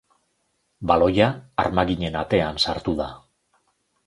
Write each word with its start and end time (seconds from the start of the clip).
Baloia 0.91 1.27
armaginen 1.65 2.19
atean 2.23 2.59
sartu 2.67 2.97
da. 3.05 3.11